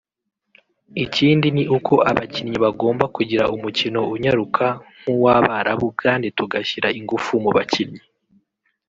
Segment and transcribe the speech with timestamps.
[1.03, 4.65] Ikindi ni uko abakinnyi bagomba kugira umukino unyaruka
[5.01, 8.01] nk’uw’Abarabu kandi tugashyira ingufu mu bakinnyi